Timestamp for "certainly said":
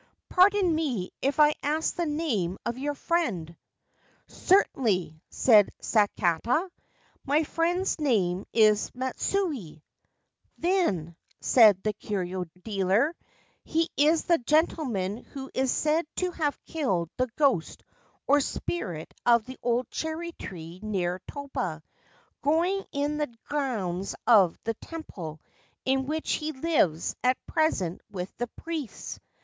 4.49-5.69